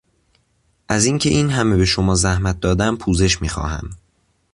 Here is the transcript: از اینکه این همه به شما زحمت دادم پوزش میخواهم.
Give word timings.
از 0.89 1.05
اینکه 1.05 1.29
این 1.29 1.49
همه 1.49 1.77
به 1.77 1.85
شما 1.85 2.15
زحمت 2.15 2.59
دادم 2.59 2.97
پوزش 2.97 3.41
میخواهم. 3.41 3.89